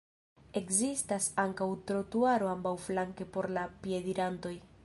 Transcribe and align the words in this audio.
Ekzistas 0.61 1.27
ankaŭ 1.43 1.69
trotuaro 1.91 2.51
ambaŭflanke 2.57 3.31
por 3.37 3.53
la 3.59 3.71
piedirantoj. 3.85 4.61